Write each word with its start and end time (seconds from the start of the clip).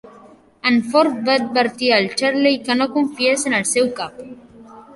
En 0.69 0.77
Fort 0.93 1.19
va 1.27 1.35
advertir 1.41 1.91
en 1.99 2.09
Charley 2.23 2.59
que 2.65 2.79
no 2.81 2.89
confiés 2.99 3.47
en 3.51 3.61
el 3.61 3.71
seu 3.77 3.95
cap. 4.01 4.21